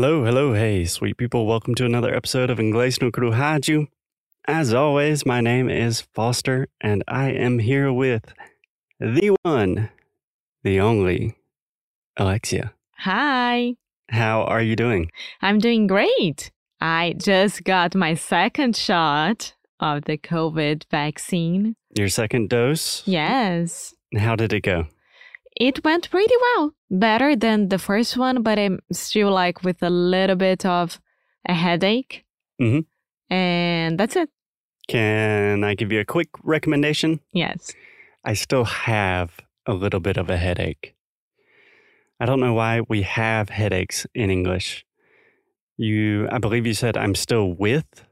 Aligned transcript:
Hello, 0.00 0.22
hello, 0.24 0.54
hey, 0.54 0.84
sweet 0.84 1.16
people. 1.16 1.44
Welcome 1.44 1.74
to 1.74 1.84
another 1.84 2.14
episode 2.14 2.50
of 2.50 2.58
Inglês 2.58 3.02
no 3.02 3.10
Cruhaju. 3.10 3.88
As 4.46 4.72
always, 4.72 5.26
my 5.26 5.40
name 5.40 5.68
is 5.68 6.02
Foster, 6.14 6.68
and 6.80 7.02
I 7.08 7.32
am 7.32 7.58
here 7.58 7.92
with 7.92 8.32
the 9.00 9.34
one, 9.42 9.90
the 10.62 10.78
only, 10.78 11.34
Alexia. 12.16 12.74
Hi, 12.98 13.74
How 14.08 14.42
are 14.44 14.62
you 14.62 14.76
doing? 14.76 15.10
I'm 15.42 15.58
doing 15.58 15.88
great. 15.88 16.52
I 16.80 17.16
just 17.16 17.64
got 17.64 17.96
my 17.96 18.14
second 18.14 18.76
shot 18.76 19.54
of 19.80 20.04
the 20.04 20.16
COVID 20.16 20.84
vaccine. 20.92 21.74
Your 21.96 22.08
second 22.08 22.50
dose? 22.50 23.02
Yes, 23.04 23.96
How 24.16 24.36
did 24.36 24.52
it 24.52 24.60
go? 24.60 24.86
It 25.60 25.84
went 25.84 26.10
pretty 26.10 26.34
well. 26.40 26.72
Better 26.90 27.36
than 27.36 27.68
the 27.68 27.78
first 27.78 28.16
one, 28.16 28.42
but 28.42 28.58
I'm 28.58 28.78
still 28.92 29.30
like 29.30 29.62
with 29.62 29.82
a 29.82 29.90
little 29.90 30.36
bit 30.36 30.64
of 30.64 31.00
a 31.48 31.54
headache. 31.54 32.24
Mhm. 32.60 32.86
And 33.30 33.98
that's 33.98 34.16
it. 34.16 34.30
Can 34.88 35.64
I 35.64 35.74
give 35.74 35.92
you 35.92 36.00
a 36.00 36.04
quick 36.04 36.28
recommendation? 36.42 37.20
Yes. 37.32 37.74
I 38.24 38.34
still 38.34 38.64
have 38.64 39.40
a 39.66 39.74
little 39.74 40.00
bit 40.00 40.16
of 40.16 40.30
a 40.30 40.36
headache. 40.36 40.94
I 42.20 42.26
don't 42.26 42.40
know 42.40 42.54
why 42.54 42.80
we 42.88 43.02
have 43.02 43.50
headaches 43.50 44.06
in 44.14 44.30
English. 44.30 44.84
You, 45.76 46.28
I 46.32 46.38
believe 46.38 46.66
you 46.66 46.74
said 46.74 46.96
I'm 46.96 47.14
still 47.14 47.52
with. 47.52 48.04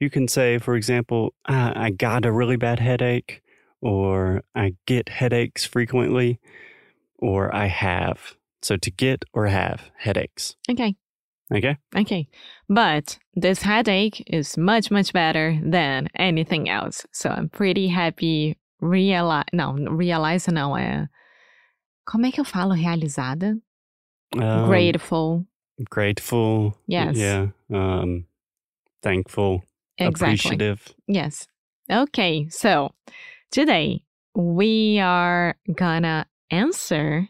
You 0.00 0.10
can 0.10 0.26
say, 0.26 0.58
for 0.58 0.74
example, 0.74 1.34
"Ah, 1.46 1.72
I 1.76 1.90
got 1.90 2.24
a 2.24 2.32
really 2.32 2.56
bad 2.56 2.80
headache, 2.80 3.41
or 3.82 4.42
I 4.54 4.74
get 4.86 5.08
headaches 5.08 5.66
frequently, 5.66 6.40
or 7.18 7.54
I 7.54 7.66
have. 7.66 8.36
So 8.62 8.76
to 8.76 8.90
get 8.90 9.24
or 9.34 9.46
have 9.48 9.90
headaches. 9.98 10.56
Okay. 10.70 10.94
Okay. 11.52 11.76
Okay. 11.94 12.28
But 12.68 13.18
this 13.34 13.62
headache 13.62 14.22
is 14.26 14.56
much, 14.56 14.90
much 14.90 15.12
better 15.12 15.58
than 15.62 16.08
anything 16.14 16.70
else. 16.70 17.04
So 17.12 17.28
I'm 17.28 17.48
pretty 17.48 17.88
happy. 17.88 18.56
Realize, 18.80 19.44
não, 19.52 19.74
realize 19.96 20.46
não 20.48 20.76
é. 20.76 21.08
Como 22.04 22.26
é 22.26 22.32
que 22.32 22.40
eu 22.40 22.44
falo 22.44 22.74
realizada? 22.74 23.56
Um, 24.34 24.66
Grateful. 24.66 25.46
Grateful. 25.90 26.74
Yes. 26.86 27.16
Yeah. 27.16 27.48
Um, 27.70 28.26
thankful. 29.02 29.62
Exactly. 29.98 30.34
Appreciative. 30.34 30.94
Yes. 31.06 31.46
Okay. 31.90 32.48
So 32.48 32.92
today 33.52 34.02
we 34.34 34.98
are 34.98 35.54
gonna 35.74 36.26
answer 36.50 37.28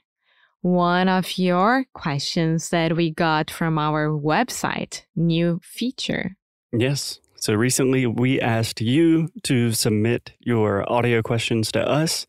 one 0.60 1.08
of 1.08 1.36
your 1.36 1.84
questions 1.92 2.70
that 2.70 2.96
we 2.96 3.10
got 3.10 3.50
from 3.50 3.76
our 3.76 4.08
website, 4.08 5.02
new 5.16 5.60
feature. 5.64 6.36
Yes. 6.72 7.18
So 7.34 7.54
recently 7.54 8.06
we 8.06 8.40
asked 8.40 8.80
you 8.80 9.30
to 9.42 9.72
submit 9.72 10.32
your 10.38 10.90
audio 10.90 11.22
questions 11.22 11.72
to 11.72 11.80
us 11.80 12.24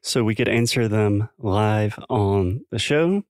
so 0.00 0.24
we 0.24 0.34
could 0.34 0.48
answer 0.48 0.88
them 0.88 1.28
live 1.38 1.98
on 2.08 2.64
the 2.70 2.78
show. 2.78 3.22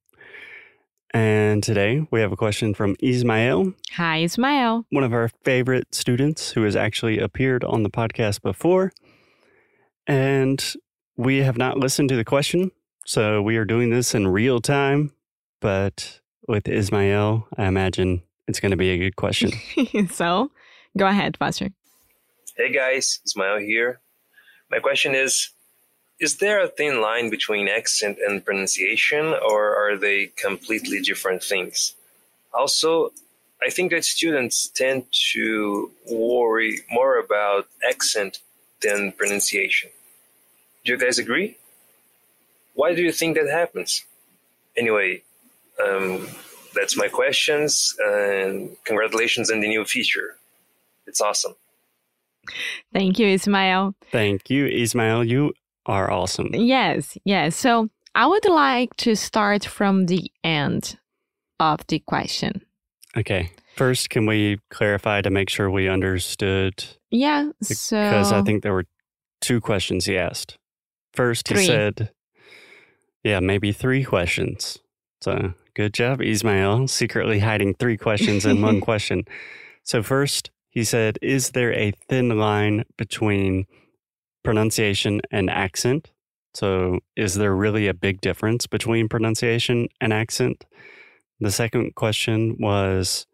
And 1.12 1.64
today 1.64 2.06
we 2.12 2.20
have 2.20 2.30
a 2.30 2.36
question 2.36 2.74
from 2.74 2.94
Ismael, 3.00 3.72
Hi, 3.94 4.18
Ismael. 4.18 4.84
one 4.90 5.02
of 5.02 5.12
our 5.12 5.30
favorite 5.42 5.92
students 5.92 6.52
who 6.52 6.62
has 6.62 6.76
actually 6.76 7.18
appeared 7.18 7.64
on 7.64 7.82
the 7.82 7.90
podcast 7.90 8.42
before. 8.42 8.92
And 10.06 10.74
we 11.16 11.38
have 11.38 11.56
not 11.56 11.78
listened 11.78 12.08
to 12.10 12.16
the 12.16 12.24
question. 12.24 12.70
So 13.04 13.40
we 13.40 13.56
are 13.56 13.64
doing 13.64 13.90
this 13.90 14.14
in 14.14 14.28
real 14.28 14.60
time. 14.60 15.12
But 15.60 16.20
with 16.46 16.68
Ismael, 16.68 17.48
I 17.56 17.66
imagine 17.66 18.22
it's 18.46 18.60
going 18.60 18.70
to 18.70 18.76
be 18.76 18.90
a 18.90 18.98
good 18.98 19.16
question. 19.16 19.50
so 20.10 20.50
go 20.96 21.06
ahead, 21.06 21.38
Pastor. 21.38 21.70
Hey 22.56 22.72
guys, 22.72 23.20
Ismail 23.26 23.58
here. 23.58 24.00
My 24.70 24.78
question 24.78 25.14
is 25.14 25.50
Is 26.20 26.36
there 26.36 26.62
a 26.62 26.68
thin 26.68 27.00
line 27.00 27.30
between 27.30 27.68
accent 27.68 28.18
and 28.26 28.44
pronunciation, 28.44 29.26
or 29.26 29.76
are 29.76 29.96
they 29.96 30.28
completely 30.36 31.00
different 31.00 31.42
things? 31.42 31.94
Also, 32.52 33.12
I 33.62 33.70
think 33.70 33.90
that 33.90 34.04
students 34.04 34.68
tend 34.68 35.04
to 35.32 35.90
worry 36.10 36.80
more 36.90 37.18
about 37.18 37.68
accent 37.88 38.38
than 38.82 39.12
pronunciation. 39.12 39.90
Do 40.84 40.92
you 40.92 40.98
guys 40.98 41.18
agree? 41.18 41.56
Why 42.74 42.94
do 42.94 43.02
you 43.02 43.12
think 43.12 43.36
that 43.36 43.48
happens? 43.48 44.04
Anyway, 44.76 45.22
um, 45.84 46.28
that's 46.74 46.96
my 46.96 47.08
questions, 47.08 47.96
and 47.98 48.76
congratulations 48.84 49.50
on 49.50 49.60
the 49.60 49.68
new 49.68 49.84
feature. 49.84 50.36
It's 51.06 51.20
awesome. 51.20 51.54
Thank 52.92 53.18
you, 53.18 53.26
Ismail. 53.28 53.94
Thank 54.12 54.50
you, 54.50 54.66
Ismail. 54.66 55.24
You 55.24 55.54
are 55.86 56.10
awesome. 56.10 56.50
Yes, 56.52 57.16
yes. 57.24 57.56
So 57.56 57.88
I 58.14 58.26
would 58.26 58.44
like 58.48 58.94
to 58.98 59.14
start 59.16 59.64
from 59.64 60.06
the 60.06 60.30
end 60.44 60.98
of 61.58 61.86
the 61.88 61.98
question. 62.00 62.62
Okay. 63.16 63.50
First, 63.76 64.08
can 64.08 64.24
we 64.24 64.58
clarify 64.70 65.20
to 65.20 65.30
make 65.30 65.50
sure 65.50 65.70
we 65.70 65.88
understood? 65.88 66.84
Yeah. 67.10 67.50
So 67.62 67.96
Because 67.96 68.32
I 68.32 68.42
think 68.42 68.62
there 68.62 68.72
were 68.72 68.86
two 69.40 69.60
questions 69.60 70.06
he 70.06 70.16
asked. 70.16 70.56
First, 71.12 71.48
he 71.48 71.64
said, 71.64 72.10
yeah, 73.22 73.40
maybe 73.40 73.72
three 73.72 74.04
questions. 74.04 74.78
So 75.20 75.52
good 75.74 75.92
job, 75.92 76.22
Ismail, 76.22 76.88
secretly 76.88 77.40
hiding 77.40 77.74
three 77.74 77.96
questions 77.96 78.46
in 78.46 78.62
one 78.62 78.80
question. 78.90 79.24
So, 79.82 80.02
first, 80.02 80.50
he 80.70 80.82
said, 80.82 81.18
is 81.22 81.50
there 81.50 81.72
a 81.72 81.92
thin 82.08 82.38
line 82.38 82.84
between 82.96 83.66
pronunciation 84.42 85.20
and 85.30 85.48
accent? 85.48 86.10
So, 86.54 87.00
is 87.16 87.34
there 87.34 87.54
really 87.54 87.88
a 87.88 87.94
big 87.94 88.20
difference 88.20 88.66
between 88.66 89.08
pronunciation 89.08 89.88
and 90.00 90.12
accent? 90.12 90.64
The 91.40 91.50
second 91.50 91.94
question 91.94 92.56
was 92.58 93.26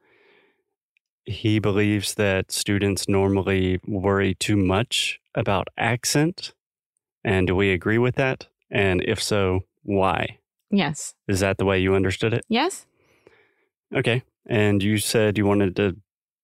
he 1.25 1.59
believes 1.59 2.15
that 2.15 2.51
students 2.53 3.09
normally 3.09 3.81
worry 3.87 4.35
too 4.35 4.57
much 4.57 5.21
about 5.35 5.69
accent. 5.79 6.53
And 7.25 7.47
do 7.47 7.55
we 7.55 7.71
agree 7.71 7.99
with 7.99 8.17
that? 8.17 8.49
And 8.71 9.03
if 9.07 9.23
so, 9.23 9.61
why? 9.83 10.39
yes, 10.71 11.15
Is 11.29 11.41
that 11.41 11.59
the 11.59 11.65
way 11.65 11.79
you 11.81 11.95
understood 11.95 12.33
it? 12.35 12.45
yes, 12.49 12.87
Okay. 13.95 14.23
And 14.49 14.83
you 14.83 14.97
said 14.99 15.37
you 15.39 15.45
wanted 15.47 15.77
to 15.77 15.97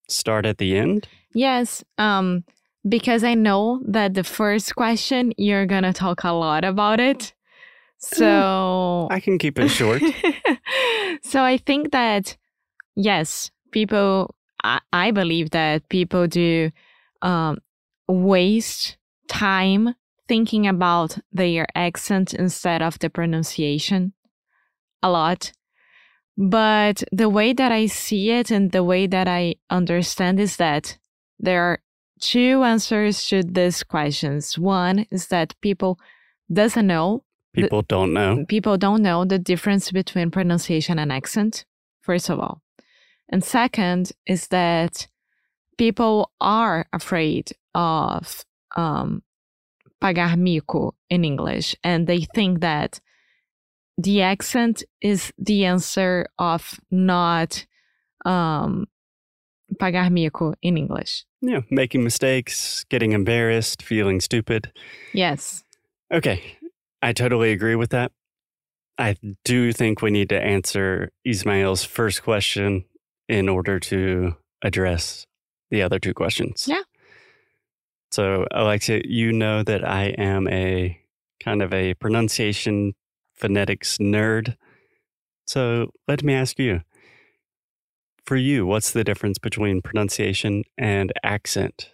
start 0.07 0.45
at 0.45 0.57
the 0.59 0.77
end? 0.77 1.07
yes. 1.33 1.83
Um, 1.97 2.43
because 2.87 3.23
I 3.23 3.33
know 3.33 3.81
that 3.87 4.13
the 4.13 4.23
first 4.23 4.75
question 4.75 5.33
you're 5.37 5.65
gonna 5.65 5.91
talk 5.93 6.23
a 6.23 6.31
lot 6.31 6.63
about 6.63 6.99
it. 6.99 7.33
So 7.97 9.07
I 9.11 9.19
can 9.19 9.37
keep 9.37 9.59
it 9.59 9.69
short. 9.69 10.01
so 11.23 11.43
I 11.43 11.57
think 11.57 11.91
that 11.91 12.37
yes, 12.95 13.51
people. 13.71 14.33
I, 14.63 14.79
I 14.91 15.11
believe 15.11 15.51
that 15.51 15.87
people 15.89 16.27
do 16.27 16.71
um, 17.21 17.59
waste 18.07 18.97
time 19.27 19.95
thinking 20.27 20.67
about 20.67 21.17
their 21.31 21.65
accent 21.75 22.33
instead 22.33 22.81
of 22.81 22.99
the 22.99 23.09
pronunciation 23.09 24.13
a 25.01 25.09
lot. 25.09 25.51
But 26.37 27.03
the 27.11 27.27
way 27.27 27.53
that 27.53 27.71
I 27.71 27.87
see 27.87 28.31
it 28.31 28.51
and 28.51 28.71
the 28.71 28.83
way 28.83 29.07
that 29.07 29.27
I 29.27 29.55
understand 29.69 30.39
is 30.39 30.57
that 30.57 30.97
there 31.39 31.63
are 31.63 31.79
two 32.21 32.63
answers 32.63 33.27
to 33.27 33.43
these 33.43 33.83
questions. 33.83 34.57
One 34.57 35.05
is 35.11 35.27
that 35.27 35.55
people 35.61 35.99
doesn't 36.51 36.87
know 36.87 37.23
People 37.53 37.81
don't 37.81 38.13
know. 38.13 38.45
people 38.47 38.77
don't 38.77 39.01
know 39.01 39.25
the 39.25 39.39
difference 39.39 39.91
between 39.91 40.29
pronunciation 40.31 40.99
and 40.99 41.11
accent, 41.11 41.65
first 42.01 42.29
of 42.29 42.39
all. 42.39 42.61
And 43.29 43.43
second 43.43 44.11
is 44.25 44.47
that 44.47 45.07
people 45.77 46.31
are 46.41 46.85
afraid 46.91 47.51
of 47.75 48.43
um, 48.75 49.23
pagar 50.01 50.37
mico 50.37 50.95
in 51.09 51.23
English, 51.23 51.75
and 51.83 52.07
they 52.07 52.21
think 52.21 52.61
that 52.61 52.99
the 53.97 54.21
accent 54.21 54.83
is 55.01 55.31
the 55.37 55.65
answer 55.65 56.25
of 56.39 56.79
not 56.89 57.65
um, 58.25 58.87
pagar 59.79 60.09
mico 60.11 60.53
in 60.61 60.77
English. 60.77 61.25
Yeah. 61.41 61.61
Making 61.69 62.03
mistakes, 62.03 62.83
getting 62.89 63.11
embarrassed, 63.11 63.81
feeling 63.81 64.19
stupid. 64.19 64.71
Yes. 65.13 65.63
Okay. 66.11 66.57
I 67.01 67.13
totally 67.13 67.51
agree 67.51 67.75
with 67.75 67.91
that. 67.91 68.11
I 68.97 69.15
do 69.45 69.71
think 69.71 70.01
we 70.01 70.11
need 70.11 70.29
to 70.29 70.41
answer 70.41 71.11
Ismail's 71.23 71.85
first 71.85 72.23
question 72.23 72.83
in 73.29 73.47
order 73.47 73.79
to 73.79 74.35
address 74.63 75.25
the 75.69 75.81
other 75.81 75.99
two 75.99 76.13
questions. 76.13 76.65
Yeah. 76.67 76.81
So, 78.11 78.45
Alexia, 78.51 79.01
you 79.05 79.31
know 79.31 79.61
that 79.63 79.87
I 79.87 80.05
am 80.17 80.47
a 80.47 80.99
kind 81.41 81.61
of 81.61 81.71
a 81.71 81.93
pronunciation 81.93 82.95
phonetics 83.35 83.99
nerd. 83.99 84.57
So, 85.45 85.91
let 86.07 86.23
me 86.23 86.33
ask 86.33 86.57
you 86.57 86.81
for 88.25 88.35
you, 88.35 88.65
what's 88.65 88.91
the 88.91 89.03
difference 89.03 89.37
between 89.37 89.81
pronunciation 89.81 90.63
and 90.77 91.13
accent? 91.23 91.91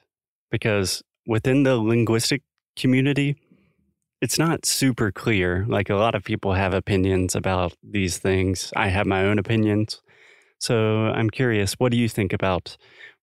Because 0.50 1.04
within 1.28 1.64
the 1.64 1.76
linguistic 1.76 2.44
community, 2.78 3.36
it's 4.22 4.40
not 4.40 4.66
super 4.66 5.12
clear. 5.12 5.66
Like 5.68 5.90
a 5.90 5.96
lot 5.96 6.16
of 6.16 6.24
people 6.24 6.54
have 6.54 6.74
opinions 6.74 7.36
about 7.36 7.74
these 7.84 8.18
things. 8.18 8.72
I 8.76 8.88
have 8.88 9.06
my 9.06 9.24
own 9.24 9.38
opinions. 9.38 10.02
So 10.60 11.08
I'm 11.08 11.30
curious, 11.30 11.74
what 11.74 11.92
do 11.92 11.98
you 11.98 12.10
think 12.10 12.34
about 12.34 12.78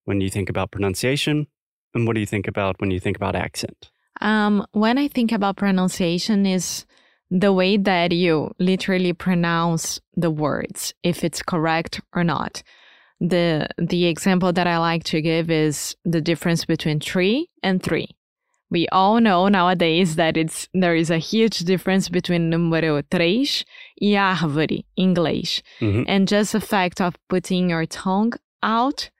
when 0.05 0.20
you 0.20 0.31
think 0.31 0.49
about 0.49 0.70
pronunciation? 0.70 1.46
And 1.94 2.06
what 2.06 2.14
do 2.14 2.20
you 2.20 2.26
think 2.26 2.49
about 2.49 2.81
when 2.81 2.90
you 2.90 3.00
think 3.00 3.17
about 3.17 3.37
accent? 3.37 3.90
Um, 4.20 4.67
when 4.73 4.99
I 4.99 5.08
think 5.08 5.32
about 5.32 5.56
pronunciation 5.56 6.46
is 6.46 6.87
the 7.31 7.52
way 7.52 7.76
that 7.79 8.12
you 8.12 8.55
literally 8.58 9.12
pronounce 9.12 10.00
the 10.14 10.31
words, 10.31 10.94
if 11.02 11.25
it's 11.25 11.43
correct 11.43 12.00
or 12.14 12.23
not. 12.23 12.62
The 13.20 13.69
the 13.79 14.06
example 14.06 14.52
that 14.52 14.67
I 14.67 14.79
like 14.79 15.05
to 15.05 15.23
give 15.23 15.50
is 15.50 15.96
the 16.05 16.20
difference 16.20 16.64
between 16.64 17.00
tree 17.00 17.49
and 17.62 17.82
three. 17.82 18.08
We 18.72 18.86
all 18.90 19.20
know 19.20 19.48
nowadays 19.48 20.16
that 20.16 20.36
it's 20.38 20.66
there 20.72 20.96
is 20.96 21.10
a 21.10 21.19
huge 21.19 21.58
difference 21.70 22.08
between 22.08 22.50
número 22.50 23.02
três 23.10 23.64
e 24.00 24.14
árvore, 24.16 24.82
English. 24.96 25.62
Mhm. 25.80 26.04
And 26.08 26.26
just 26.26 26.52
the 26.52 26.60
fact 26.60 26.98
of 27.00 27.14
putting 27.28 27.69
your 27.70 27.84
tongue 27.86 28.32
out 28.62 29.10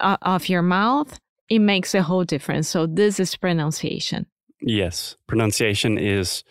uh, 0.00 0.16
of 0.22 0.48
your 0.48 0.62
mouth, 0.62 1.20
it 1.48 1.60
makes 1.60 1.94
a 1.94 2.02
whole 2.02 2.24
difference. 2.24 2.68
So 2.68 2.86
this 2.86 3.20
is 3.20 3.36
pronunciation. 3.36 4.26
Yes, 4.60 5.16
pronunciation 5.28 5.96
is 5.96 6.42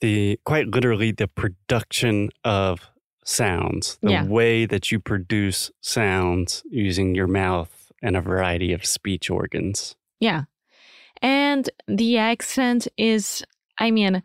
the 0.00 0.38
quite 0.44 0.66
literally 0.68 1.12
the 1.12 1.28
production 1.28 2.28
of 2.44 2.90
sounds, 3.24 3.96
the 4.02 4.10
Yeah. 4.10 4.26
way 4.28 4.66
that 4.66 4.92
you 4.92 5.00
produce 5.00 5.70
sounds 5.80 6.62
using 6.70 7.14
your 7.16 7.26
mouth 7.28 7.70
and 8.02 8.16
a 8.16 8.20
variety 8.20 8.74
of 8.74 8.84
speech 8.84 9.30
organs. 9.30 9.96
Yeah. 10.20 10.44
And 11.24 11.70
the 11.88 12.18
accent 12.18 12.86
is, 12.98 13.42
I 13.78 13.90
mean, 13.90 14.22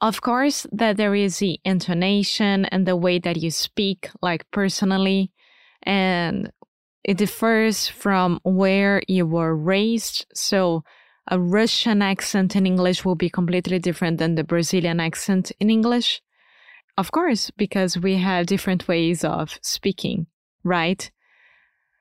of 0.00 0.20
course, 0.22 0.64
that 0.70 0.96
there 0.96 1.16
is 1.16 1.40
the 1.40 1.58
intonation 1.64 2.66
and 2.66 2.86
the 2.86 2.94
way 2.94 3.18
that 3.18 3.38
you 3.38 3.50
speak, 3.50 4.08
like 4.22 4.48
personally, 4.52 5.32
and 5.82 6.52
it 7.02 7.16
differs 7.16 7.88
from 7.88 8.38
where 8.44 9.02
you 9.08 9.26
were 9.26 9.56
raised. 9.56 10.24
So, 10.32 10.84
a 11.26 11.40
Russian 11.40 12.00
accent 12.00 12.54
in 12.54 12.64
English 12.64 13.04
will 13.04 13.16
be 13.16 13.28
completely 13.28 13.80
different 13.80 14.18
than 14.18 14.36
the 14.36 14.44
Brazilian 14.44 15.00
accent 15.00 15.50
in 15.58 15.68
English. 15.68 16.22
Of 16.96 17.10
course, 17.10 17.50
because 17.56 17.98
we 17.98 18.18
have 18.18 18.46
different 18.46 18.86
ways 18.86 19.24
of 19.24 19.58
speaking, 19.62 20.28
right? 20.62 21.10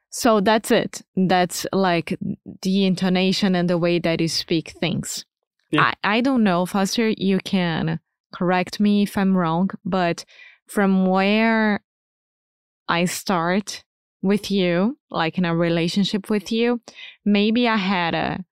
So 0.09 0.41
that's 0.41 0.71
it. 0.71 1.01
That's 1.15 1.65
like 1.71 2.17
the 2.61 2.85
intonation 2.85 3.55
and 3.55 3.69
the 3.69 3.77
way 3.77 3.99
that 3.99 4.19
you 4.19 4.27
speak 4.27 4.71
things. 4.79 5.25
Yeah. 5.71 5.93
I, 6.03 6.17
I 6.17 6.21
don't 6.21 6.43
know, 6.43 6.65
Foster, 6.65 7.09
you 7.09 7.39
can 7.39 7.99
correct 8.33 8.79
me 8.79 9.03
if 9.03 9.17
I'm 9.17 9.37
wrong, 9.37 9.69
but 9.85 10.25
from 10.67 11.05
where 11.05 11.81
I 12.87 13.05
start 13.05 13.83
with 14.21 14.49
you, 14.49 14.97
like 15.11 15.37
in 15.37 15.45
a 15.45 15.55
relationship 15.55 16.29
with 16.29 16.51
you, 16.51 16.81
maybe 17.23 17.67
I 17.67 17.77
had 17.77 18.15
a 18.15 18.45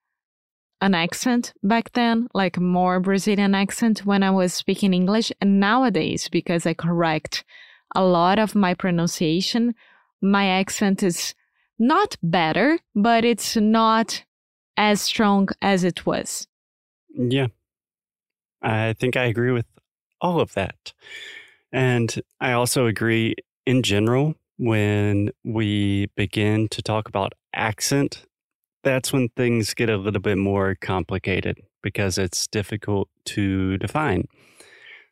an 0.79 0.93
accent 0.93 1.53
back 1.63 1.91
then, 1.93 2.27
like 2.35 2.59
more 2.59 2.99
Brazilian 2.99 3.55
accent 3.55 4.05
when 4.05 4.21
I 4.21 4.29
was 4.29 4.53
speaking 4.53 4.93
English. 4.93 5.31
And 5.41 5.59
nowadays, 5.59 6.29
because 6.29 6.67
I 6.67 6.75
correct 6.75 7.43
a 7.95 8.03
lot 8.03 8.37
of 8.37 8.53
my 8.53 8.75
pronunciation, 8.75 9.73
my 10.21 10.45
accent 10.45 11.01
is 11.01 11.33
not 11.79 12.15
better, 12.21 12.79
but 12.95 13.25
it's 13.25 13.55
not 13.55 14.23
as 14.75 15.01
strong 15.01 15.49
as 15.61 15.83
it 15.83 16.05
was. 16.05 16.47
Yeah. 17.15 17.47
I 18.61 18.93
think 18.93 19.15
I 19.15 19.25
agree 19.25 19.51
with 19.51 19.65
all 20.21 20.39
of 20.39 20.53
that. 20.53 20.93
And 21.71 22.21
I 22.39 22.53
also 22.53 22.85
agree 22.85 23.35
in 23.65 23.83
general 23.83 24.35
when 24.57 25.29
we 25.43 26.07
begin 26.15 26.67
to 26.69 26.81
talk 26.81 27.07
about 27.07 27.33
accent, 27.53 28.25
that's 28.83 29.13
when 29.13 29.29
things 29.29 29.73
get 29.73 29.89
a 29.89 29.97
little 29.97 30.21
bit 30.21 30.37
more 30.37 30.75
complicated 30.81 31.61
because 31.83 32.17
it's 32.17 32.47
difficult 32.47 33.09
to 33.25 33.77
define. 33.77 34.25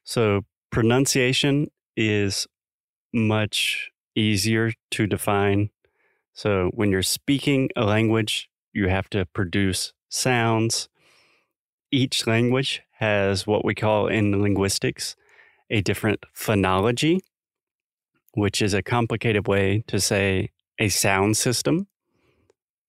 So, 0.03 0.41
pronunciation 0.71 1.67
is 1.95 2.47
much 3.13 3.91
easier 4.15 4.71
to 4.91 5.07
define. 5.07 5.69
So, 6.35 6.69
when 6.73 6.91
you're 6.91 7.01
speaking 7.01 7.69
a 7.77 7.85
language, 7.85 8.49
you 8.73 8.89
have 8.89 9.09
to 9.11 9.25
produce 9.25 9.93
sounds. 10.09 10.89
Each 11.91 12.27
language 12.27 12.81
has 12.99 13.47
what 13.47 13.63
we 13.63 13.73
call 13.73 14.07
in 14.07 14.41
linguistics 14.41 15.15
a 15.69 15.81
different 15.81 16.25
phonology, 16.35 17.19
which 18.33 18.61
is 18.61 18.73
a 18.73 18.83
complicated 18.83 19.47
way 19.47 19.85
to 19.87 19.99
say 20.01 20.51
a 20.77 20.89
sound 20.89 21.37
system. 21.37 21.87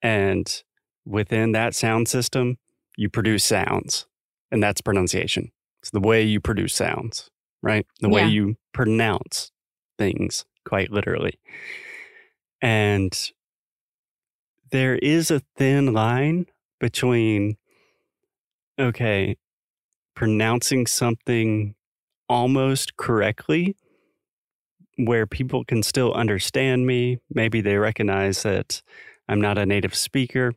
And 0.03 0.63
within 1.05 1.53
that 1.53 1.75
sound 1.75 2.09
system, 2.09 2.59
you 2.97 3.09
produce 3.09 3.45
sounds, 3.45 4.07
and 4.51 4.61
that's 4.61 4.81
pronunciation. 4.81 5.53
It's 5.83 5.91
the 5.91 6.01
way 6.01 6.23
you 6.23 6.41
produce 6.41 6.75
sounds, 6.75 7.31
right? 7.63 7.87
The 8.01 8.09
way 8.09 8.27
you 8.27 8.57
pronounce 8.73 9.53
things, 9.99 10.45
quite 10.65 10.91
literally. 10.91 11.39
And 12.63 13.13
there 14.71 14.97
is 14.97 15.31
a 15.31 15.43
thin 15.57 15.93
line 15.93 16.47
between, 16.81 17.57
okay, 18.79 19.37
pronouncing 20.15 20.87
something 20.87 21.75
almost 22.29 22.97
correctly 22.97 23.77
where 24.99 25.27
people 25.27 25.65
can 25.65 25.83
still 25.83 26.13
understand 26.15 26.87
me. 26.87 27.19
Maybe 27.31 27.61
they 27.61 27.77
recognize 27.77 28.43
that 28.43 28.83
I'm 29.29 29.41
not 29.41 29.59
a 29.59 29.67
native 29.67 29.95
speaker. 29.95 30.53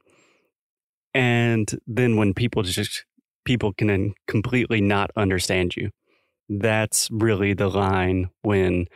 And 1.13 1.69
then 1.86 2.16
when 2.16 2.34
people 2.34 2.63
just, 2.63 3.06
people 3.45 3.74
can 3.74 4.13
completely 4.28 4.81
not 4.81 5.12
understand 5.16 5.75
you. 5.75 5.92
That's 6.48 7.10
really 7.12 7.54
the 7.54 7.68
line 7.68 8.30
when 8.42 8.88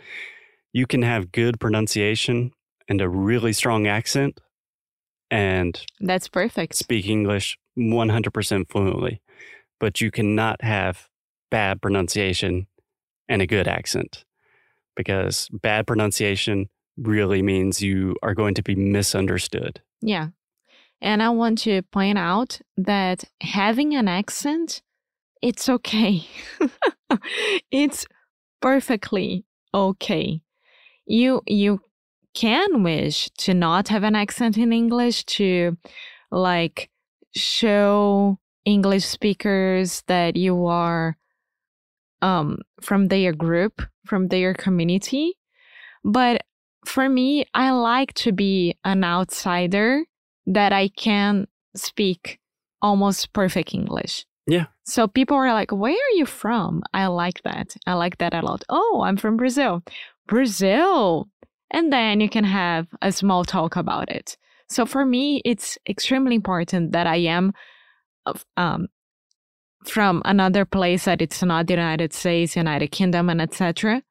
you 0.72 0.88
can 0.88 1.02
have 1.02 1.32
good 1.32 1.60
pronunciation 1.60 2.52
and 2.88 3.02
a 3.02 3.10
really 3.10 3.54
strong 3.54 3.88
accent 3.88 4.40
and 5.32 5.84
That's 6.00 6.28
perfect. 6.28 6.76
speak 6.76 7.08
English 7.08 7.58
100% 7.78 8.70
fluently, 8.70 9.22
but 9.80 10.00
you 10.00 10.12
cannot 10.12 10.62
have 10.62 11.10
bad 11.50 11.82
pronunciation 11.82 12.68
and 13.28 13.42
a 13.42 13.48
good 13.48 13.68
accent 13.68 14.26
because 14.96 15.50
bad 15.52 15.88
pronunciation 15.88 16.70
really 16.98 17.42
means 17.42 17.82
you 17.82 18.16
are 18.22 18.36
going 18.36 18.54
to 18.54 18.62
be 18.62 18.76
misunderstood. 18.76 19.82
Yeah. 20.02 20.28
And 21.02 21.22
I 21.24 21.30
want 21.30 21.58
to 21.60 21.82
point 21.82 22.18
out 22.18 22.62
that 22.78 23.24
having 23.42 23.96
an 23.96 24.08
accent, 24.08 24.82
it's 25.42 25.68
okay. 25.68 26.28
it's 27.72 28.06
perfectly 28.62 29.46
okay. 29.74 30.42
You 31.06 31.42
you 31.48 31.82
can 32.34 32.84
wish 32.84 33.30
to 33.38 33.54
not 33.54 33.88
have 33.90 34.04
an 34.04 34.16
accent 34.16 34.58
in 34.58 34.74
English 34.74 35.26
to 35.26 35.78
like 36.32 36.90
show 37.36 38.40
English 38.66 39.06
speakers 39.06 40.04
that 40.08 40.36
you 40.36 40.66
are 40.66 41.18
um 42.22 42.60
from 42.82 43.08
their 43.08 43.34
group, 43.34 43.82
from 44.06 44.28
their 44.28 44.54
community. 44.54 45.38
But 46.04 46.44
for 46.86 47.08
me, 47.08 47.46
I 47.54 47.72
like 47.72 48.14
to 48.16 48.32
be 48.32 48.76
an 48.84 49.04
outsider 49.04 50.04
that 50.48 50.74
I 50.74 50.90
can 50.90 51.48
speak 51.76 52.40
almost 52.82 53.32
perfect 53.34 53.74
English. 53.74 54.26
Yeah. 54.46 54.66
So 54.86 55.08
people 55.08 55.38
are 55.38 55.54
like, 55.54 55.72
where 55.72 55.94
are 55.94 56.16
you 56.16 56.26
from? 56.26 56.84
I 56.94 57.08
like 57.08 57.42
that. 57.44 57.76
I 57.88 57.94
like 57.94 58.18
that 58.18 58.34
a 58.34 58.42
lot. 58.42 58.66
Oh, 58.68 59.02
I'm 59.06 59.16
from 59.16 59.38
Brazil. 59.38 59.82
Brazil. 60.28 61.30
And 61.74 61.92
then 61.92 62.22
you 62.22 62.30
can 62.30 62.44
have 62.44 62.88
a 63.02 63.12
small 63.12 63.44
talk 63.44 63.76
about 63.76 64.10
it. 64.10 64.38
So 64.70 64.86
for 64.86 65.06
me, 65.06 65.42
it's 65.44 65.78
extremely 65.90 66.36
important 66.36 66.92
that 66.94 67.08
I 67.08 67.18
am 67.18 67.54
um, 68.56 68.88
from 69.86 70.22
another 70.24 70.66
place 70.66 71.06
that 71.06 71.22
it's 71.22 71.44
not 71.44 71.68
the 71.68 71.74
United 71.74 72.14
States, 72.14 72.56
United 72.56 72.92
Kingdom, 72.92 73.30
and 73.30 73.42
etc. 73.42 74.02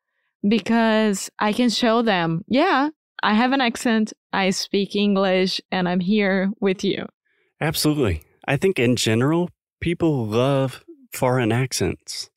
Because 0.47 1.31
I 1.39 1.53
can 1.53 1.71
show 1.71 2.03
them, 2.03 2.45
yeah, 2.49 2.91
I 3.23 3.35
have 3.35 3.53
an 3.53 3.61
accent, 3.61 4.13
I 4.33 4.51
speak 4.51 4.97
English, 4.97 5.61
and 5.71 5.89
I'm 5.89 6.01
here 6.01 6.51
with 6.61 6.83
you. 6.83 7.07
Absolutely. 7.61 8.23
I 8.47 8.57
think 8.57 8.79
in 8.79 8.97
general, 8.97 9.49
people 9.81 10.27
love 10.27 10.85
foreign 11.13 11.53
accents. 11.53 12.29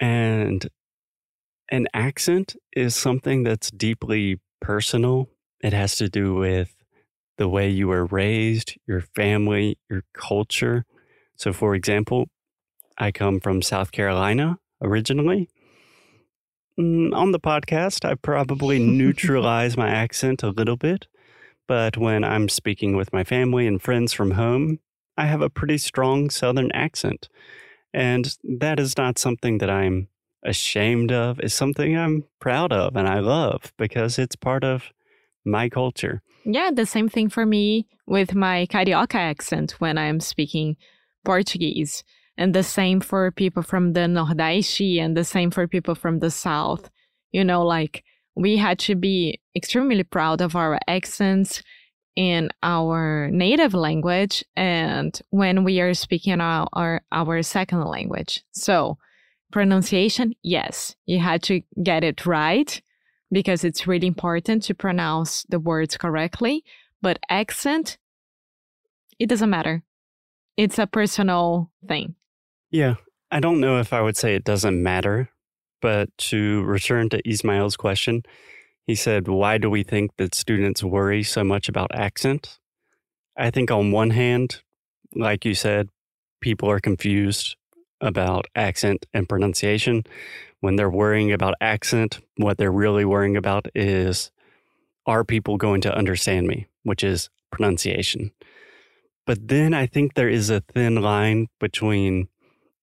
And 0.00 0.68
an 1.70 1.86
accent 1.92 2.56
is 2.74 2.94
something 2.94 3.42
that's 3.42 3.70
deeply 3.70 4.40
personal 4.60 5.28
it 5.60 5.72
has 5.72 5.96
to 5.96 6.08
do 6.08 6.34
with 6.34 6.74
the 7.36 7.48
way 7.48 7.68
you 7.68 7.88
were 7.88 8.06
raised, 8.06 8.76
your 8.86 9.00
family, 9.00 9.78
your 9.90 10.04
culture. 10.12 10.84
So, 11.36 11.52
for 11.52 11.74
example, 11.74 12.28
I 12.96 13.12
come 13.12 13.40
from 13.40 13.62
South 13.62 13.92
Carolina 13.92 14.58
originally. 14.82 15.48
Mm, 16.78 17.14
on 17.14 17.32
the 17.32 17.40
podcast, 17.40 18.04
I 18.04 18.14
probably 18.14 18.78
neutralize 18.84 19.76
my 19.76 19.88
accent 19.88 20.42
a 20.42 20.50
little 20.50 20.76
bit, 20.76 21.06
but 21.66 21.96
when 21.96 22.24
I'm 22.24 22.48
speaking 22.48 22.96
with 22.96 23.12
my 23.12 23.24
family 23.24 23.66
and 23.66 23.82
friends 23.82 24.12
from 24.12 24.32
home, 24.32 24.78
I 25.16 25.26
have 25.26 25.42
a 25.42 25.50
pretty 25.50 25.78
strong 25.78 26.30
Southern 26.30 26.70
accent. 26.72 27.28
And 27.92 28.36
that 28.44 28.78
is 28.78 28.96
not 28.96 29.18
something 29.18 29.58
that 29.58 29.70
I'm 29.70 30.08
ashamed 30.44 31.12
of. 31.12 31.40
is 31.40 31.54
something 31.54 31.96
I'm 31.96 32.24
proud 32.40 32.72
of 32.72 32.96
and 32.96 33.08
I 33.08 33.20
love 33.20 33.72
because 33.76 34.18
it's 34.18 34.36
part 34.36 34.64
of 34.64 34.92
my 35.44 35.68
culture. 35.68 36.22
Yeah, 36.44 36.70
the 36.72 36.86
same 36.86 37.08
thing 37.08 37.28
for 37.28 37.44
me 37.44 37.86
with 38.06 38.34
my 38.34 38.66
Carioca 38.66 39.16
accent 39.16 39.72
when 39.78 39.98
I'm 39.98 40.20
speaking 40.20 40.76
Portuguese. 41.24 42.04
And 42.36 42.54
the 42.54 42.62
same 42.62 43.00
for 43.00 43.32
people 43.32 43.62
from 43.62 43.94
the 43.94 44.00
Nordeste 44.00 45.00
and 45.00 45.16
the 45.16 45.24
same 45.24 45.50
for 45.50 45.66
people 45.66 45.96
from 45.96 46.20
the 46.20 46.30
South. 46.30 46.88
You 47.32 47.44
know, 47.44 47.64
like 47.66 48.04
we 48.36 48.56
had 48.56 48.78
to 48.80 48.94
be 48.94 49.40
extremely 49.56 50.04
proud 50.04 50.40
of 50.40 50.54
our 50.54 50.78
accents 50.86 51.62
in 52.14 52.48
our 52.62 53.28
native 53.30 53.74
language 53.74 54.44
and 54.56 55.20
when 55.30 55.64
we 55.64 55.80
are 55.80 55.94
speaking 55.94 56.40
our, 56.40 56.68
our, 56.72 57.02
our 57.12 57.42
second 57.42 57.84
language. 57.84 58.42
So, 58.52 58.98
pronunciation, 59.50 60.34
yes, 60.42 60.94
you 61.06 61.18
had 61.18 61.42
to 61.44 61.62
get 61.82 62.04
it 62.04 62.26
right 62.26 62.80
because 63.30 63.64
it's 63.64 63.86
really 63.86 64.06
important 64.06 64.62
to 64.64 64.74
pronounce 64.74 65.44
the 65.48 65.58
words 65.58 65.96
correctly. 65.96 66.64
But 67.02 67.18
accent, 67.28 67.98
it 69.18 69.28
doesn't 69.28 69.50
matter. 69.50 69.82
It's 70.56 70.78
a 70.78 70.86
personal 70.86 71.70
thing. 71.86 72.14
Yeah. 72.70 72.94
I 73.30 73.40
don't 73.40 73.60
know 73.60 73.78
if 73.78 73.92
I 73.92 74.00
would 74.00 74.16
say 74.16 74.34
it 74.34 74.44
doesn't 74.44 74.82
matter, 74.82 75.28
but 75.82 76.08
to 76.18 76.62
return 76.62 77.10
to 77.10 77.28
Ismail's 77.28 77.76
question, 77.76 78.22
he 78.86 78.94
said, 78.94 79.28
Why 79.28 79.58
do 79.58 79.68
we 79.68 79.82
think 79.82 80.16
that 80.16 80.34
students 80.34 80.82
worry 80.82 81.22
so 81.22 81.44
much 81.44 81.68
about 81.68 81.94
accent? 81.94 82.58
I 83.36 83.50
think, 83.50 83.70
on 83.70 83.92
one 83.92 84.10
hand, 84.10 84.62
like 85.14 85.44
you 85.44 85.54
said, 85.54 85.90
people 86.40 86.70
are 86.70 86.80
confused 86.80 87.56
about 88.00 88.46
accent 88.54 89.06
and 89.12 89.28
pronunciation. 89.28 90.04
When 90.60 90.76
they're 90.76 90.90
worrying 90.90 91.32
about 91.32 91.54
accent, 91.60 92.20
what 92.36 92.58
they're 92.58 92.72
really 92.72 93.04
worrying 93.04 93.36
about 93.36 93.66
is 93.74 94.30
are 95.06 95.24
people 95.24 95.56
going 95.56 95.80
to 95.82 95.94
understand 95.94 96.46
me, 96.46 96.66
which 96.82 97.02
is 97.02 97.30
pronunciation. 97.50 98.32
But 99.26 99.48
then 99.48 99.74
I 99.74 99.86
think 99.86 100.14
there 100.14 100.28
is 100.28 100.50
a 100.50 100.60
thin 100.60 100.96
line 101.02 101.48
between 101.60 102.28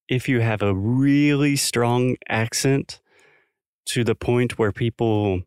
if 0.07 0.29
you 0.29 0.41
have 0.41 0.61
a 0.61 0.75
really 0.75 1.55
strong 1.55 2.15
accent 2.29 2.99
to 3.87 4.03
the 4.03 4.15
point 4.15 4.57
where 4.57 4.71
people 4.71 5.41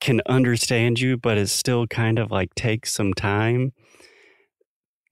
can 0.00 0.20
understand 0.26 1.00
you, 1.00 1.16
but 1.16 1.38
it 1.38 1.48
still 1.48 1.86
kind 1.86 2.18
of 2.18 2.30
like 2.30 2.54
takes 2.54 2.92
some 2.92 3.12
time. 3.14 3.72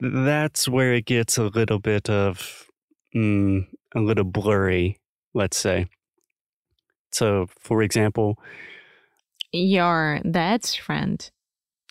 That's 0.01 0.69
where 0.69 0.95
it 0.95 1.07
gets 1.07 1.37
a 1.37 1.45
little 1.45 1.79
bit 1.79 2.09
of 2.09 2.68
mm, 3.19 3.67
a 3.95 4.01
little 4.01 4.25
blurry, 4.25 4.99
let's 5.35 5.57
say. 5.57 5.87
So, 7.13 7.47
for 7.59 7.83
example, 7.83 8.39
your 9.53 10.21
dad's 10.31 10.75
friend, 10.75 11.31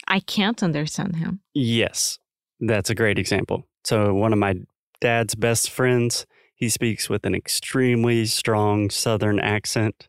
I 0.07 0.19
can't 0.19 0.62
understand 0.63 1.15
him. 1.15 1.41
Yes, 1.53 2.19
that's 2.60 2.89
a 2.89 2.96
great 2.96 3.17
example. 3.17 3.67
So, 3.84 4.13
one 4.13 4.31
of 4.31 4.39
my 4.39 4.55
dad's 5.01 5.36
best 5.36 5.69
friends, 5.69 6.25
he 6.55 6.69
speaks 6.69 7.10
with 7.10 7.25
an 7.25 7.36
extremely 7.36 8.25
strong 8.25 8.89
Southern 8.89 9.39
accent 9.39 10.07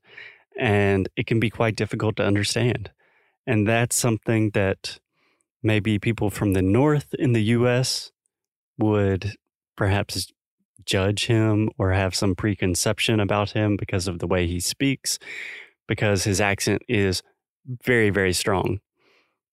and 0.59 1.09
it 1.17 1.27
can 1.27 1.39
be 1.39 1.51
quite 1.51 1.77
difficult 1.77 2.17
to 2.17 2.25
understand. 2.25 2.91
And 3.47 3.67
that's 3.67 3.97
something 3.97 4.51
that 4.51 4.99
maybe 5.63 5.99
people 5.99 6.31
from 6.31 6.53
the 6.53 6.63
North 6.63 7.15
in 7.19 7.33
the 7.33 7.43
US 7.43 8.13
would 8.77 9.35
perhaps 9.77 10.33
judge 10.89 11.27
him 11.27 11.71
or 11.79 11.93
have 11.93 12.15
some 12.15 12.35
preconception 12.35 13.21
about 13.21 13.51
him 13.51 13.77
because 13.77 14.09
of 14.09 14.19
the 14.19 14.27
way 14.27 14.47
he 14.47 14.59
speaks, 14.59 15.19
because 15.87 16.25
his 16.25 16.41
accent 16.41 16.83
is 16.89 17.23
very, 17.85 18.11
very 18.11 18.33
strong. 18.33 18.81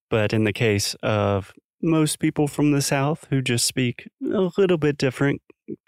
But 0.09 0.33
in 0.33 0.45
the 0.45 0.53
case 0.53 0.95
of 1.03 1.53
most 1.81 2.19
people 2.19 2.47
from 2.47 2.71
the 2.71 2.81
South 2.81 3.27
who 3.29 3.41
just 3.41 3.65
speak 3.65 4.09
a 4.23 4.49
little 4.57 4.77
bit 4.77 4.97
different 4.97 5.41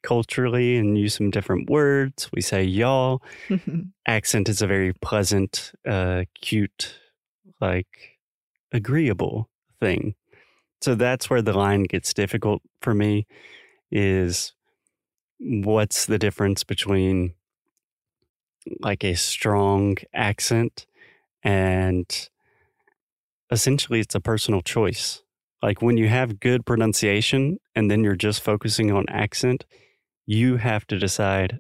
culturally 0.04 0.76
and 0.78 0.98
use 0.98 1.16
some 1.16 1.30
different 1.30 1.70
words. 1.70 2.30
We 2.34 2.42
say 2.42 2.64
y'all. 2.64 3.22
Accent 4.08 4.50
is 4.50 4.62
a 4.62 4.68
very 4.68 4.94
pleasant, 4.94 5.72
uh, 5.88 6.24
cute, 6.42 7.00
like 7.62 8.20
agreeable 8.72 9.50
thing. 9.80 10.16
So 10.82 10.96
that's 10.96 11.30
where 11.30 11.42
the 11.42 11.58
line 11.58 11.84
gets 11.84 12.14
difficult 12.14 12.62
for 12.82 12.94
me 12.94 13.26
is 13.92 14.54
what's 15.40 16.06
the 16.06 16.18
difference 16.18 16.64
between 16.64 17.34
like 18.80 19.04
a 19.04 19.16
strong 19.16 19.98
accent 20.14 20.86
and 21.44 22.30
essentially 23.52 24.00
it's 24.00 24.16
a 24.16 24.20
personal 24.20 24.62
choice. 24.62 25.22
Like 25.62 25.82
when 25.82 25.98
you 25.98 26.08
have 26.08 26.40
good 26.40 26.66
pronunciation 26.66 27.60
and 27.76 27.90
then 27.90 28.04
you're 28.04 28.16
just 28.16 28.42
focusing 28.42 28.92
on 28.92 29.06
accent, 29.10 29.66
you 30.26 30.58
have 30.58 30.86
to 30.88 31.00
decide 31.00 31.60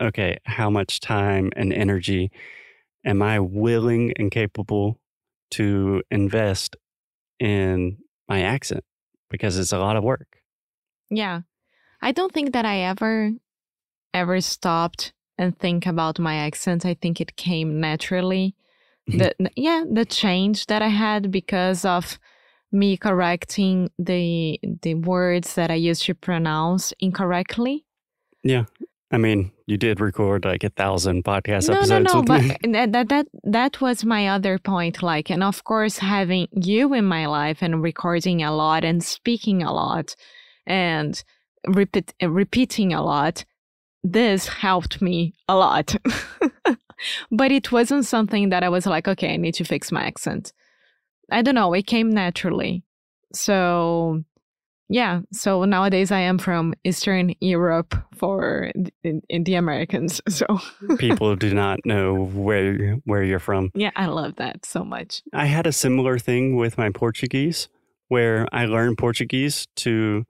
okay, 0.00 0.38
how 0.46 0.70
much 0.70 0.98
time 1.00 1.50
and 1.56 1.72
energy 1.72 2.30
am 3.04 3.20
I 3.20 3.38
willing 3.38 4.12
and 4.16 4.30
capable 4.30 4.98
to 5.52 6.02
invest 6.10 6.76
in 7.38 7.98
my 8.28 8.40
accent? 8.40 8.84
Because 9.28 9.58
it's 9.58 9.72
a 9.72 9.78
lot 9.78 9.96
of 9.96 10.04
work. 10.04 10.38
Yeah. 11.10 11.42
I 12.02 12.12
don't 12.12 12.32
think 12.32 12.52
that 12.52 12.64
I 12.64 12.78
ever, 12.80 13.32
ever 14.14 14.40
stopped 14.40 15.12
and 15.38 15.58
think 15.58 15.86
about 15.86 16.18
my 16.18 16.36
accent. 16.36 16.84
I 16.84 16.94
think 16.94 17.20
it 17.20 17.36
came 17.36 17.80
naturally. 17.80 18.54
Mm-hmm. 19.08 19.18
the, 19.18 19.50
yeah, 19.56 19.84
the 19.90 20.04
change 20.04 20.66
that 20.66 20.82
I 20.82 20.88
had 20.88 21.30
because 21.30 21.84
of 21.84 22.18
me 22.72 22.96
correcting 22.96 23.90
the 23.98 24.60
the 24.82 24.94
words 24.94 25.54
that 25.54 25.70
I 25.70 25.74
used 25.74 26.04
to 26.04 26.14
pronounce 26.14 26.92
incorrectly. 27.00 27.84
Yeah. 28.44 28.66
I 29.12 29.18
mean, 29.18 29.50
you 29.66 29.76
did 29.76 30.00
record 30.00 30.44
like 30.44 30.62
a 30.62 30.68
thousand 30.70 31.24
podcast 31.24 31.68
no, 31.68 31.78
episodes. 31.78 31.90
No, 31.90 31.98
no, 31.98 32.14
no, 32.14 32.22
but 32.22 32.42
that, 32.72 32.92
that 32.92 33.08
that 33.08 33.26
that 33.42 33.80
was 33.80 34.04
my 34.04 34.28
other 34.28 34.58
point. 34.58 35.02
Like, 35.02 35.30
and 35.30 35.42
of 35.42 35.64
course, 35.64 35.98
having 35.98 36.46
you 36.52 36.94
in 36.94 37.06
my 37.06 37.26
life 37.26 37.58
and 37.60 37.82
recording 37.82 38.42
a 38.42 38.54
lot 38.54 38.84
and 38.84 39.02
speaking 39.02 39.62
a 39.62 39.72
lot 39.72 40.14
and 40.64 41.20
repeat, 41.66 42.14
repeating 42.22 42.92
a 42.92 43.02
lot, 43.02 43.44
this 44.02 44.48
helped 44.48 45.02
me 45.02 45.34
a 45.48 45.56
lot. 45.56 45.94
but 47.30 47.52
it 47.52 47.72
wasn't 47.72 48.06
something 48.06 48.50
that 48.50 48.62
I 48.62 48.68
was 48.68 48.86
like, 48.86 49.08
okay, 49.08 49.34
I 49.34 49.36
need 49.36 49.54
to 49.54 49.64
fix 49.64 49.92
my 49.92 50.02
accent. 50.02 50.52
I 51.30 51.42
don't 51.42 51.54
know. 51.54 51.72
It 51.74 51.86
came 51.86 52.10
naturally. 52.10 52.82
So 53.32 54.24
yeah, 54.92 55.20
so 55.32 55.64
nowadays 55.64 56.10
I 56.10 56.18
am 56.18 56.36
from 56.38 56.74
Eastern 56.82 57.32
Europe 57.40 57.94
for 58.16 58.72
in, 59.04 59.22
in 59.28 59.44
the 59.44 59.54
Americans. 59.54 60.20
So 60.30 60.46
people 60.98 61.36
do 61.36 61.54
not 61.54 61.78
know 61.84 62.24
where 62.34 62.96
where 63.04 63.22
you're 63.22 63.38
from. 63.38 63.70
Yeah, 63.74 63.90
I 63.94 64.06
love 64.06 64.36
that 64.36 64.66
so 64.66 64.84
much. 64.84 65.22
I 65.32 65.46
had 65.46 65.66
a 65.66 65.72
similar 65.72 66.18
thing 66.18 66.56
with 66.56 66.76
my 66.76 66.90
Portuguese 66.90 67.68
where 68.08 68.46
I 68.52 68.64
learned 68.64 68.98
Portuguese 68.98 69.68
to 69.76 70.24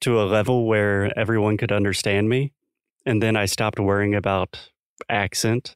to 0.00 0.20
a 0.20 0.24
level 0.24 0.66
where 0.66 1.16
everyone 1.18 1.56
could 1.56 1.72
understand 1.72 2.28
me 2.28 2.52
and 3.06 3.22
then 3.22 3.36
I 3.36 3.46
stopped 3.46 3.78
worrying 3.78 4.14
about 4.14 4.58
accent. 5.08 5.74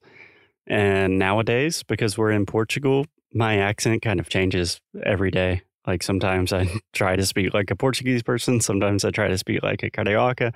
And 0.67 1.19
nowadays 1.19 1.83
because 1.83 2.17
we're 2.17 2.31
in 2.31 2.47
Portugal, 2.47 3.07
my 3.33 3.59
accent 3.59 4.03
kind 4.03 4.21
of 4.21 4.29
changes 4.29 4.81
every 5.05 5.31
day. 5.31 5.63
Like 5.87 6.03
sometimes 6.03 6.53
I 6.53 6.69
try 6.93 7.17
to 7.17 7.27
speak 7.27 7.53
like 7.53 7.71
a 7.71 7.77
Portuguese 7.77 8.23
person, 8.23 8.61
sometimes 8.61 9.05
I 9.05 9.11
try 9.11 9.29
to 9.29 9.39
speak 9.39 9.63
like 9.63 9.83
a 9.83 9.91
Carioca. 9.91 10.53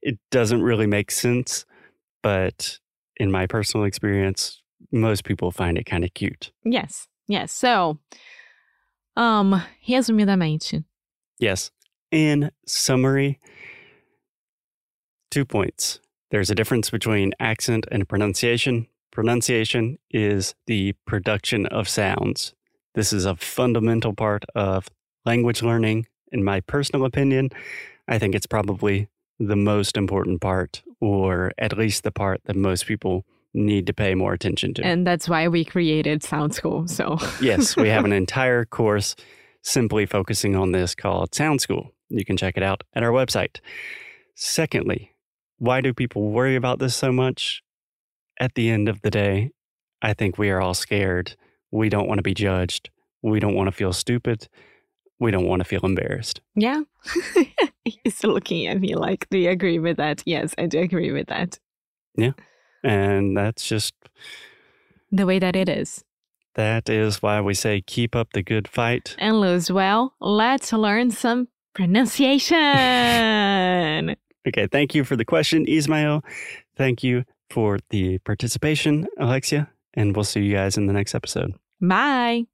It 0.00 0.18
doesn't 0.30 0.62
really 0.62 0.86
make 0.86 1.10
sense, 1.10 1.64
but 2.22 2.78
in 3.16 3.30
my 3.30 3.46
personal 3.46 3.84
experience, 3.84 4.62
most 4.90 5.24
people 5.24 5.50
find 5.50 5.76
it 5.76 5.84
kind 5.84 6.04
of 6.04 6.14
cute. 6.14 6.52
Yes. 6.64 7.08
Yes. 7.28 7.52
So, 7.52 7.98
um, 9.16 9.62
resumidamente. 9.86 10.84
Yes. 11.38 11.70
In 12.12 12.50
summary, 12.66 13.40
two 15.30 15.46
points. 15.46 15.98
There's 16.30 16.50
a 16.50 16.54
difference 16.54 16.90
between 16.90 17.32
accent 17.40 17.86
and 17.90 18.06
pronunciation. 18.06 18.86
Pronunciation 19.10 19.98
is 20.10 20.54
the 20.66 20.92
production 21.06 21.66
of 21.66 21.88
sounds 21.88 22.54
This 22.94 23.14
is 23.14 23.24
a 23.24 23.36
fundamental 23.36 24.12
part 24.12 24.44
of 24.54 24.88
language 25.24 25.62
learning. 25.62 26.06
In 26.30 26.44
my 26.44 26.60
personal 26.60 27.06
opinion, 27.06 27.48
I 28.08 28.18
think 28.18 28.34
it's 28.34 28.46
probably 28.46 29.08
the 29.38 29.56
most 29.56 29.96
important 29.96 30.42
part, 30.42 30.82
or 31.00 31.52
at 31.56 31.76
least 31.76 32.04
the 32.04 32.12
part 32.12 32.42
that 32.44 32.56
most 32.56 32.86
people 32.86 33.24
need 33.54 33.86
to 33.86 33.94
pay 33.94 34.14
more 34.14 34.34
attention 34.34 34.74
to. 34.74 34.84
And 34.84 35.06
that's 35.06 35.28
why 35.28 35.48
we 35.48 35.64
created 35.64 36.22
Sound 36.22 36.54
School. 36.54 36.86
So, 36.88 37.18
yes, 37.40 37.76
we 37.76 37.88
have 37.88 38.04
an 38.04 38.12
entire 38.24 38.66
course 38.66 39.16
simply 39.62 40.06
focusing 40.06 40.56
on 40.56 40.72
this 40.72 40.94
called 40.94 41.34
Sound 41.34 41.60
School. 41.60 41.92
You 42.12 42.24
can 42.24 42.36
check 42.36 42.56
it 42.56 42.62
out 42.62 42.82
at 42.94 43.02
our 43.02 43.10
website. 43.10 43.60
Secondly, 44.34 45.12
why 45.58 45.80
do 45.80 45.92
people 45.94 46.30
worry 46.30 46.56
about 46.56 46.78
this 46.78 46.94
so 46.96 47.12
much? 47.12 47.62
At 48.40 48.54
the 48.54 48.70
end 48.70 48.88
of 48.88 49.02
the 49.02 49.10
day, 49.10 49.50
I 50.00 50.14
think 50.14 50.36
we 50.38 50.50
are 50.50 50.60
all 50.60 50.74
scared. 50.74 51.36
We 51.70 51.88
don't 51.88 52.08
want 52.08 52.18
to 52.18 52.22
be 52.22 52.34
judged. 52.34 52.90
We 53.22 53.38
don't 53.40 53.54
want 53.54 53.68
to 53.68 53.72
feel 53.72 53.92
stupid. 53.92 54.48
We 55.20 55.30
don't 55.30 55.46
want 55.46 55.60
to 55.60 55.64
feel 55.64 55.84
embarrassed. 55.84 56.40
yeah. 56.54 56.82
He's 57.84 58.22
looking 58.22 58.66
at 58.68 58.80
me 58.80 58.94
like, 58.94 59.28
do 59.30 59.38
you 59.38 59.50
agree 59.50 59.78
with 59.80 59.96
that? 59.96 60.22
Yes, 60.24 60.54
I 60.56 60.66
do 60.66 60.78
agree 60.80 61.10
with 61.12 61.26
that. 61.28 61.58
Yeah. 62.16 62.32
And 62.84 63.36
that's 63.36 63.68
just, 63.68 63.94
The 65.10 65.26
way 65.26 65.38
that 65.40 65.56
it 65.56 65.68
is. 65.68 66.04
that 66.54 66.88
is 66.88 67.22
why 67.22 67.40
we 67.40 67.54
say 67.54 67.80
keep 67.80 68.14
up 68.16 68.32
the 68.34 68.42
good 68.42 68.68
fight. 68.68 69.16
And 69.18 69.40
lose 69.40 69.70
well, 69.70 70.14
let's 70.20 70.72
learn 70.72 71.10
some 71.10 71.48
pronunciation. 71.74 74.16
Okay, 74.44 74.66
thank 74.66 74.92
you 74.92 75.04
for 75.04 75.14
the 75.14 75.24
question, 75.24 75.64
Ismail. 75.68 76.24
Thank 76.76 77.04
you 77.04 77.22
for 77.48 77.78
the 77.90 78.18
participation, 78.18 79.06
Alexia. 79.16 79.70
And 79.94 80.16
we'll 80.16 80.24
see 80.24 80.42
you 80.42 80.56
guys 80.56 80.76
in 80.76 80.86
the 80.86 80.92
next 80.92 81.14
episode. 81.14 81.54
Bye. 81.80 82.46